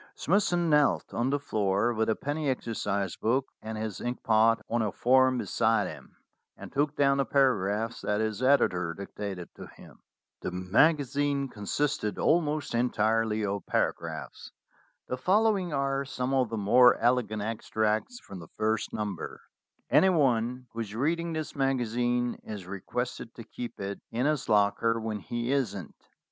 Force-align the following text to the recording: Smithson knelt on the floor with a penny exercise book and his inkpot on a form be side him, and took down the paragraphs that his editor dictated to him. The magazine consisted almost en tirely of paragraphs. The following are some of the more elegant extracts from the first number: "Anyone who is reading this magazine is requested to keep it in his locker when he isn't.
Smithson 0.15 0.67
knelt 0.67 1.13
on 1.13 1.29
the 1.29 1.37
floor 1.39 1.93
with 1.93 2.09
a 2.09 2.15
penny 2.15 2.49
exercise 2.49 3.15
book 3.15 3.45
and 3.61 3.77
his 3.77 4.01
inkpot 4.01 4.59
on 4.67 4.81
a 4.81 4.91
form 4.91 5.37
be 5.37 5.45
side 5.45 5.85
him, 5.87 6.15
and 6.57 6.71
took 6.73 6.95
down 6.95 7.17
the 7.17 7.23
paragraphs 7.25 8.01
that 8.01 8.19
his 8.19 8.41
editor 8.41 8.95
dictated 8.95 9.53
to 9.53 9.67
him. 9.67 9.99
The 10.41 10.49
magazine 10.49 11.49
consisted 11.49 12.17
almost 12.17 12.73
en 12.73 12.89
tirely 12.89 13.45
of 13.45 13.67
paragraphs. 13.67 14.51
The 15.07 15.17
following 15.17 15.71
are 15.71 16.03
some 16.03 16.33
of 16.33 16.49
the 16.49 16.57
more 16.57 16.95
elegant 16.97 17.43
extracts 17.43 18.19
from 18.21 18.39
the 18.39 18.49
first 18.57 18.93
number: 18.93 19.39
"Anyone 19.91 20.65
who 20.73 20.79
is 20.79 20.95
reading 20.95 21.33
this 21.33 21.55
magazine 21.55 22.39
is 22.43 22.65
requested 22.65 23.35
to 23.35 23.43
keep 23.43 23.79
it 23.79 24.01
in 24.09 24.25
his 24.25 24.49
locker 24.49 24.99
when 24.99 25.19
he 25.19 25.51
isn't. 25.51 25.93